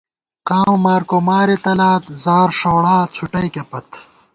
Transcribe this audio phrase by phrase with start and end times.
[0.47, 3.87] قامہ مارکو مارے تلات، زار ݭوڑا څُھٹَئیکے پت